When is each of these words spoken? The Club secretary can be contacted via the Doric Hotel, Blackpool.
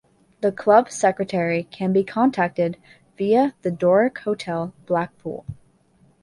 The 0.39 0.51
Club 0.51 0.89
secretary 0.89 1.67
can 1.69 1.93
be 1.93 2.03
contacted 2.03 2.79
via 3.19 3.53
the 3.61 3.69
Doric 3.69 4.17
Hotel, 4.17 4.73
Blackpool. 4.87 5.45